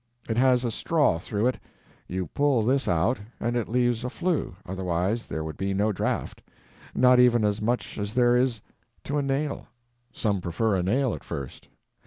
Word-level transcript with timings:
It 0.27 0.35
has 0.37 0.65
a 0.65 0.71
straw 0.71 1.19
through 1.19 1.45
it; 1.45 1.59
you 2.07 2.25
pull 2.25 2.65
this 2.65 2.87
out, 2.87 3.19
and 3.39 3.55
it 3.55 3.67
leaves 3.69 4.03
a 4.03 4.09
flue, 4.09 4.55
otherwise 4.65 5.27
there 5.27 5.43
would 5.43 5.57
be 5.57 5.75
no 5.75 5.91
draught, 5.91 6.41
not 6.95 7.19
even 7.19 7.45
as 7.45 7.61
much 7.61 7.99
as 7.99 8.15
there 8.15 8.35
is 8.35 8.63
to 9.03 9.19
a 9.19 9.21
nail. 9.21 9.67
Some 10.11 10.41
prefer 10.41 10.75
a 10.75 10.81
nail 10.81 11.13
at 11.13 11.23
first. 11.23 11.69